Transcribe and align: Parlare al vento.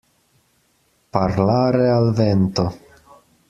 Parlare 1.17 1.87
al 1.99 2.11
vento. 2.23 2.69